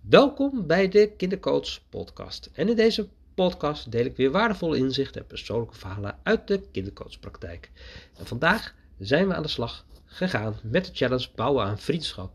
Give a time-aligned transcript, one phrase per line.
[0.00, 2.50] Welkom bij de Kindercoach Podcast.
[2.52, 7.70] En in deze podcast deel ik weer waardevolle inzichten en persoonlijke verhalen uit de kindercoachpraktijk.
[8.18, 12.32] En vandaag zijn we aan de slag gegaan met de challenge Bouwen aan Vriendschap.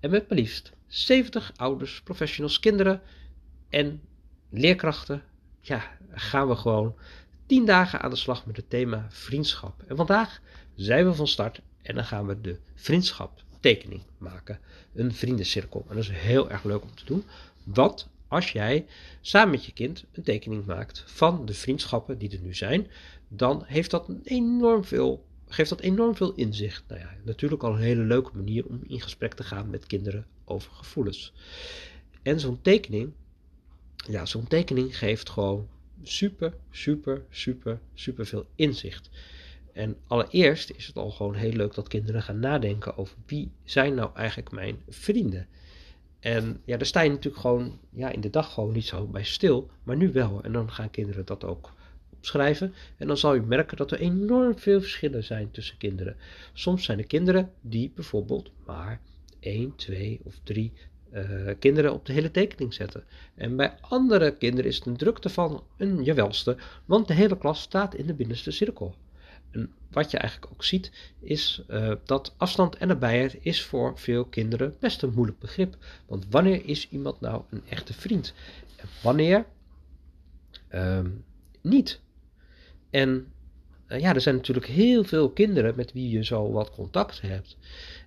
[0.00, 3.02] En met maar liefst 70 ouders, professionals, kinderen
[3.68, 4.00] en
[4.50, 5.22] leerkrachten
[5.60, 6.94] ja, gaan we gewoon
[7.46, 9.82] 10 dagen aan de slag met het thema vriendschap.
[9.82, 10.40] En vandaag
[10.74, 14.58] zijn we van start en dan gaan we de vriendschap tekening maken.
[14.94, 15.84] Een vriendencirkel.
[15.88, 17.24] En dat is heel erg leuk om te doen.
[17.64, 18.86] Want als jij
[19.20, 22.86] samen met je kind een tekening maakt van de vriendschappen die er nu zijn,
[23.28, 26.84] dan heeft dat enorm veel, geeft dat enorm veel inzicht.
[26.88, 30.26] Nou ja, natuurlijk al een hele leuke manier om in gesprek te gaan met kinderen
[30.44, 31.32] over gevoelens.
[32.22, 33.12] En zo'n tekening,
[33.96, 35.68] ja, zo'n tekening geeft gewoon
[36.02, 39.10] super, super, super, super veel inzicht.
[39.76, 43.94] En allereerst is het al gewoon heel leuk dat kinderen gaan nadenken over wie zijn
[43.94, 45.46] nou eigenlijk mijn vrienden.
[46.20, 49.24] En ja, daar sta je natuurlijk gewoon ja, in de dag gewoon niet zo bij
[49.24, 50.42] stil, maar nu wel.
[50.42, 51.72] En dan gaan kinderen dat ook
[52.12, 52.74] opschrijven.
[52.96, 56.16] En dan zal je merken dat er enorm veel verschillen zijn tussen kinderen.
[56.52, 59.00] Soms zijn er kinderen die bijvoorbeeld maar
[59.40, 60.72] 1, 2 of 3
[61.12, 63.04] uh, eh, kinderen op de hele tekening zetten.
[63.34, 67.60] En bij andere kinderen is het een drukte van een jawelste, want de hele klas
[67.60, 68.94] staat in de binnenste cirkel.
[69.50, 74.24] En wat je eigenlijk ook ziet, is uh, dat afstand en nabijheid is voor veel
[74.24, 75.76] kinderen best een moeilijk begrip.
[76.06, 78.34] Want wanneer is iemand nou een echte vriend?
[78.76, 79.46] En wanneer
[80.74, 81.00] uh,
[81.60, 82.00] niet?
[82.90, 83.26] En
[83.88, 87.56] uh, ja, er zijn natuurlijk heel veel kinderen met wie je zo wat contact hebt.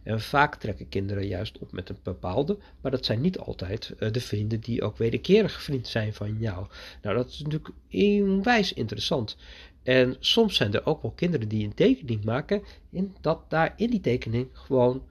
[0.04, 4.12] En vaak trekken kinderen juist op met een bepaalde, maar dat zijn niet altijd uh,
[4.12, 6.68] de vrienden die ook wederkerig vriend zijn van jou.
[7.02, 9.38] Nou, dat is natuurlijk onwijs interessant.
[9.84, 13.90] En soms zijn er ook wel kinderen die een tekening maken, in dat daar in
[13.90, 15.04] die tekening gewoon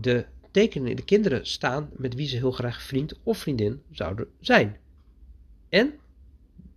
[0.00, 4.76] de, tekening, de kinderen staan met wie ze heel graag vriend of vriendin zouden zijn.
[5.68, 5.94] En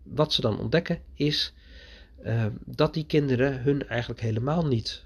[0.04, 1.54] wat ze dan ontdekken is
[2.24, 5.06] uh, dat die kinderen hun eigenlijk helemaal niet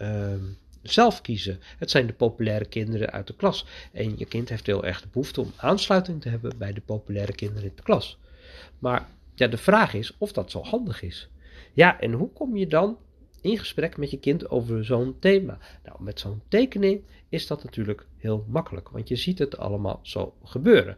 [0.00, 0.34] uh,
[0.82, 1.60] zelf kiezen.
[1.78, 3.66] Het zijn de populaire kinderen uit de klas.
[3.92, 7.32] En je kind heeft heel erg de behoefte om aansluiting te hebben bij de populaire
[7.32, 8.18] kinderen in de klas.
[8.78, 11.28] Maar ja, de vraag is of dat zo handig is.
[11.72, 12.98] Ja, en hoe kom je dan
[13.40, 15.58] in gesprek met je kind over zo'n thema?
[15.84, 20.34] Nou, met zo'n tekening is dat natuurlijk heel makkelijk, want je ziet het allemaal zo
[20.44, 20.96] gebeuren.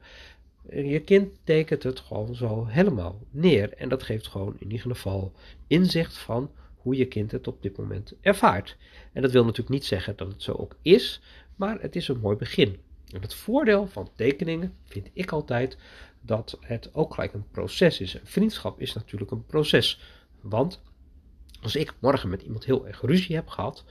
[0.71, 5.33] Je kind tekent het gewoon zo helemaal neer en dat geeft gewoon in ieder geval
[5.67, 6.51] inzicht van
[6.85, 8.77] hoe je kind het op dit moment ervaart.
[9.13, 11.21] En dat wil natuurlijk niet zeggen dat het zo ook is,
[11.57, 12.79] maar het is een mooi begin.
[13.13, 15.79] En het voordeel van tekeningen vind ik altijd
[16.21, 18.19] dat het ook gelijk een proces is.
[18.23, 20.01] Vriendschap is natuurlijk een proces.
[20.41, 20.83] Want
[21.63, 23.85] als ik morgen met iemand heel erg ruzie heb gehad,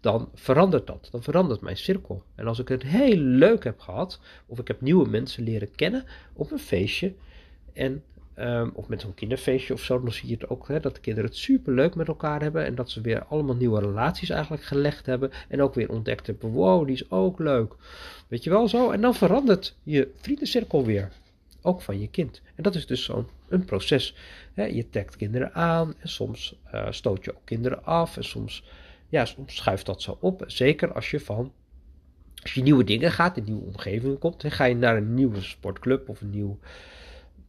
[0.00, 1.08] dan verandert dat.
[1.10, 2.22] Dan verandert mijn cirkel.
[2.34, 6.04] En als ik het heel leuk heb gehad, of ik heb nieuwe mensen leren kennen
[6.32, 7.14] op een feestje,
[7.72, 8.02] en,
[8.38, 11.00] um, of met zo'n kinderfeestje of zo, dan zie je het ook, hè, dat de
[11.00, 14.62] kinderen het super leuk met elkaar hebben en dat ze weer allemaal nieuwe relaties eigenlijk
[14.62, 17.74] gelegd hebben en ook weer ontdekt hebben, wow, die is ook leuk.
[18.28, 18.90] Weet je wel zo?
[18.90, 21.08] En dan verandert je vriendencirkel weer
[21.62, 22.42] ook van je kind.
[22.54, 23.26] En dat is dus zo'n
[23.66, 24.16] proces.
[24.54, 28.64] je trekt kinderen aan en soms uh, stoot je ook kinderen af en soms,
[29.08, 30.44] ja, soms schuift dat zo op.
[30.46, 31.52] Zeker als je van
[32.46, 36.08] als je nieuwe dingen gaat, in nieuwe omgevingen komt, ga je naar een nieuwe sportclub
[36.08, 36.58] of een nieuw,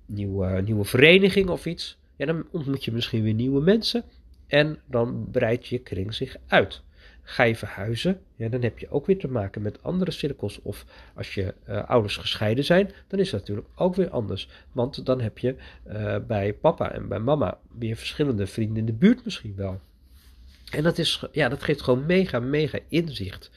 [0.08, 4.04] nieuwe, nieuwe vereniging of iets, ja, dan ontmoet je misschien weer nieuwe mensen
[4.48, 6.82] en dan breidt je kring zich uit.
[7.22, 10.62] Ga je verhuizen, ja, dan heb je ook weer te maken met andere cirkels.
[10.62, 10.86] Of
[11.16, 14.50] als je uh, ouders gescheiden zijn, dan is dat natuurlijk ook weer anders.
[14.72, 15.56] Want dan heb je
[15.88, 19.82] uh, bij papa en bij mama weer verschillende vrienden in de buurt misschien wel.
[20.72, 23.52] En dat, is, ja, dat geeft gewoon mega, mega inzicht.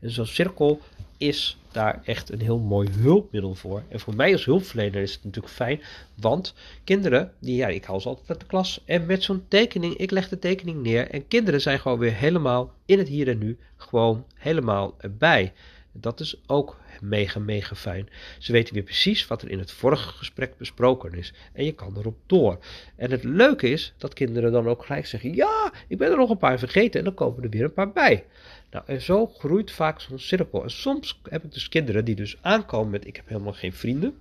[0.00, 0.80] En zo'n cirkel
[1.16, 3.82] is daar echt een heel mooi hulpmiddel voor.
[3.88, 5.80] En voor mij als hulpverlener is het natuurlijk fijn,
[6.14, 6.54] want
[6.84, 10.10] kinderen, die, ja, ik haal ze altijd uit de klas en met zo'n tekening, ik
[10.10, 13.58] leg de tekening neer en kinderen zijn gewoon weer helemaal in het hier en nu,
[13.76, 15.52] gewoon helemaal erbij.
[16.00, 18.08] Dat is ook mega, mega fijn.
[18.38, 21.32] Ze weten weer precies wat er in het vorige gesprek besproken is.
[21.52, 22.58] En je kan erop door.
[22.96, 26.30] En het leuke is dat kinderen dan ook gelijk zeggen: Ja, ik ben er nog
[26.30, 26.98] een paar vergeten.
[26.98, 28.24] En dan komen er weer een paar bij.
[28.70, 30.62] Nou, en zo groeit vaak zo'n cirkel.
[30.62, 34.18] En soms heb ik dus kinderen die dus aankomen met: Ik heb helemaal geen vrienden.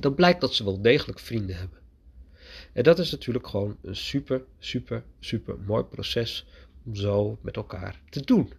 [0.00, 1.78] Dan blijkt dat ze wel degelijk vrienden hebben.
[2.72, 6.46] En dat is natuurlijk gewoon een super, super, super mooi proces
[6.84, 8.52] om zo met elkaar te doen.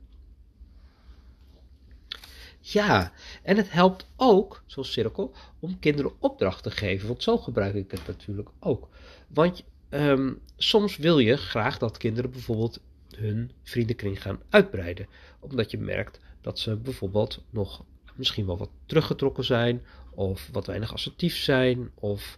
[2.66, 3.12] Ja,
[3.42, 7.08] en het helpt ook, zo'n cirkel, om kinderen opdracht te geven.
[7.08, 8.90] Want zo gebruik ik het natuurlijk ook.
[9.28, 12.80] Want um, soms wil je graag dat kinderen bijvoorbeeld
[13.16, 15.08] hun vriendenkring gaan uitbreiden.
[15.40, 17.84] Omdat je merkt dat ze bijvoorbeeld nog
[18.16, 19.82] misschien wel wat teruggetrokken zijn.
[20.16, 22.38] of wat weinig assertief zijn, of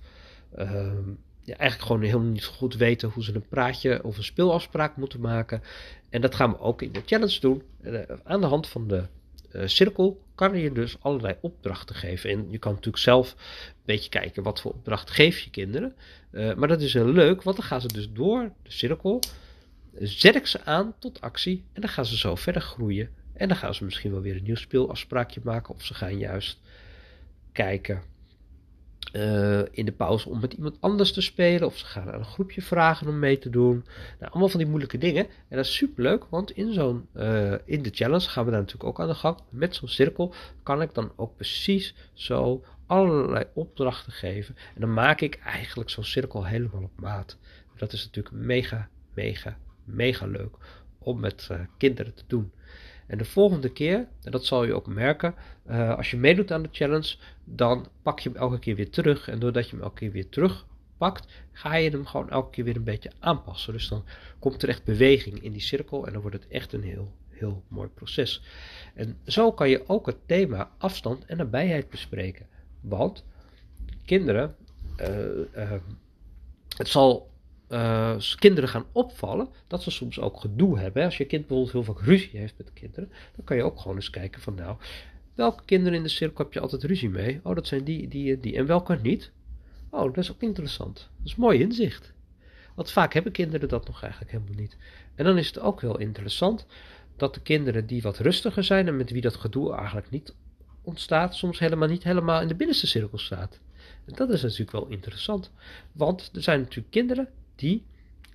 [0.56, 1.10] ehm,
[1.42, 5.20] ja, eigenlijk gewoon helemaal niet goed weten hoe ze een praatje of een speelafspraak moeten
[5.20, 5.62] maken.
[6.10, 7.64] En dat gaan we ook in de challenge doen.
[7.82, 9.08] Uh, aan de hand van de
[9.66, 12.30] cirkel kan je dus allerlei opdrachten geven.
[12.30, 15.96] En je kan natuurlijk zelf een beetje kijken wat voor opdracht geef je kinderen.
[16.32, 19.20] Uh, maar dat is heel leuk, want dan gaan ze dus door de cirkel.
[20.00, 23.10] Zet ik ze aan tot actie en dan gaan ze zo verder groeien.
[23.34, 25.76] En dan gaan ze misschien wel weer een nieuw speelafspraakje maken.
[25.76, 26.60] Of ze gaan juist
[27.52, 28.02] kijken
[29.14, 31.68] uh, in de pauze om met iemand anders te spelen.
[31.68, 33.86] Of ze gaan aan een groepje vragen om mee te doen.
[34.20, 35.26] Nou, allemaal van die moeilijke dingen.
[35.26, 38.60] En dat is super leuk, want in, zo'n, uh, in de challenge gaan we daar
[38.60, 39.38] natuurlijk ook aan de gang.
[39.50, 44.56] Met zo'n cirkel kan ik dan ook precies zo allerlei opdrachten geven.
[44.76, 47.38] En dan maak ik eigenlijk zo'n cirkel helemaal op maat.
[47.78, 50.56] Dat is natuurlijk mega, mega, mega leuk
[51.00, 52.52] om met uh, kinderen te doen.
[53.08, 55.36] En de volgende keer, en dat zal je ook merken,
[55.70, 59.28] uh, als je meedoet aan de challenge, dan pak je hem elke keer weer terug.
[59.28, 62.76] En doordat je hem elke keer weer terugpakt, ga je hem gewoon elke keer weer
[62.76, 63.74] een beetje aanpassen.
[63.74, 64.06] Dus dan
[64.40, 67.64] komt er echt beweging in die cirkel en dan wordt het echt een heel, heel
[67.68, 68.44] mooi proces.
[68.94, 72.48] En zo kan je ook het thema afstand en nabijheid bespreken.
[72.82, 73.26] Want
[74.06, 74.56] kinderen,
[75.00, 75.08] uh,
[75.56, 75.72] uh,
[76.78, 77.34] het zal
[77.70, 81.04] uh, kinderen gaan opvallen dat ze soms ook gedoe hebben.
[81.04, 83.96] Als je kind bijvoorbeeld heel vaak ruzie heeft met kinderen, dan kan je ook gewoon
[83.96, 84.78] eens kijken van nou,
[85.36, 87.40] welke kinderen in de cirkel heb je altijd ruzie mee?
[87.44, 88.56] Oh, dat zijn die, die, die.
[88.56, 89.32] En welke niet?
[89.90, 91.10] Oh, dat is ook interessant.
[91.18, 92.14] Dat is mooi inzicht.
[92.76, 94.78] Want vaak hebben kinderen dat nog eigenlijk helemaal niet.
[95.16, 96.66] En dan is het ook heel interessant
[97.16, 100.34] dat de kinderen die wat rustiger zijn en met wie dat gedoe eigenlijk niet
[100.82, 103.60] ontstaat, soms helemaal niet helemaal in de binnenste cirkel staat.
[104.06, 105.52] En dat is natuurlijk wel interessant.
[105.92, 107.86] Want er zijn natuurlijk kinderen die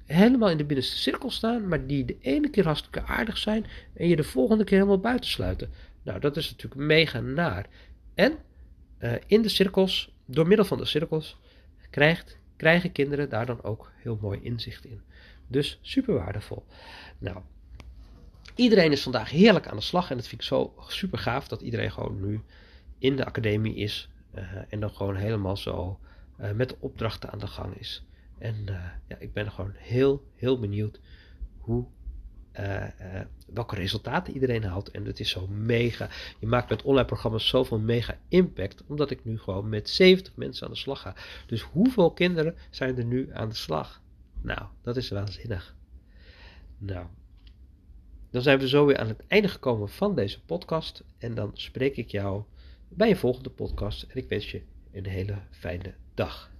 [0.04, 4.08] helemaal in de binnenste cirkel staan, maar die de ene keer hartstikke aardig zijn en
[4.08, 5.70] je de volgende keer helemaal buiten sluiten.
[6.02, 7.66] Nou, dat is natuurlijk mega naar.
[8.14, 8.32] En
[8.98, 11.38] uh, in de cirkels, door middel van de cirkels,
[11.90, 15.00] krijgt, krijgen kinderen daar dan ook heel mooi inzicht in.
[15.46, 16.64] Dus super waardevol.
[17.18, 17.36] Nou,
[18.54, 21.60] iedereen is vandaag heerlijk aan de slag en dat vind ik zo super gaaf dat
[21.60, 22.40] iedereen gewoon nu
[22.98, 25.98] in de academie is uh, en dan gewoon helemaal zo
[26.40, 28.04] uh, met de opdrachten aan de gang is.
[28.40, 31.00] En uh, ja, ik ben gewoon heel, heel benieuwd
[31.58, 31.86] hoe,
[32.60, 34.90] uh, uh, welke resultaten iedereen haalt.
[34.90, 36.08] En het is zo mega.
[36.38, 38.84] Je maakt met online programma's zoveel mega impact.
[38.86, 41.14] Omdat ik nu gewoon met 70 mensen aan de slag ga.
[41.46, 44.02] Dus hoeveel kinderen zijn er nu aan de slag?
[44.42, 45.76] Nou, dat is waanzinnig.
[46.78, 47.06] Nou,
[48.30, 51.04] dan zijn we zo weer aan het einde gekomen van deze podcast.
[51.18, 52.42] En dan spreek ik jou
[52.88, 54.02] bij een volgende podcast.
[54.02, 54.62] En ik wens je
[54.92, 56.50] een hele fijne dag.